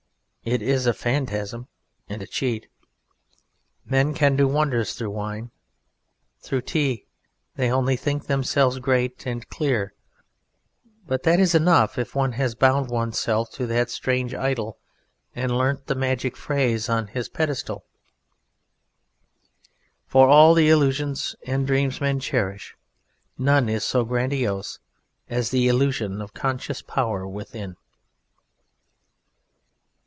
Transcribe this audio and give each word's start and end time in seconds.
It 0.43 0.63
is 0.63 0.87
a 0.87 0.93
phantasm 0.95 1.67
and 2.09 2.23
a 2.23 2.25
cheat. 2.25 2.65
Men 3.85 4.15
can 4.15 4.35
do 4.35 4.47
wonders 4.47 4.95
through 4.95 5.11
wine; 5.11 5.51
through 6.39 6.63
Tea 6.63 7.05
they 7.57 7.71
only 7.71 7.95
think 7.95 8.25
themselves 8.25 8.79
great 8.79 9.27
and 9.27 9.47
clear 9.49 9.93
but 11.05 11.21
that 11.23 11.39
is 11.39 11.53
enough 11.53 11.99
if 11.99 12.15
one 12.15 12.31
has 12.31 12.55
bound 12.55 12.89
oneself 12.89 13.51
to 13.51 13.67
that 13.67 13.91
strange 13.91 14.33
idol 14.33 14.79
and 15.35 15.55
learnt 15.55 15.85
the 15.85 15.93
magic 15.93 16.35
phrase 16.35 16.89
on 16.89 17.05
His 17.05 17.29
Pedestal, 17.29 17.85
[Greek: 17.85 18.55
ARISTON 19.13 19.41
MEN 19.59 19.61
TI], 19.61 20.03
for 20.07 20.23
of 20.25 20.31
all 20.31 20.53
the 20.55 20.69
illusions 20.69 21.35
and 21.45 21.67
dreams 21.67 22.01
men 22.01 22.19
cherish 22.19 22.75
none 23.37 23.69
is 23.69 23.85
so 23.85 24.03
grandiose 24.03 24.79
as 25.29 25.51
the 25.51 25.67
illusion 25.67 26.19
of 26.19 26.33
conscious 26.33 26.81
power 26.81 27.27
within. 27.27 27.75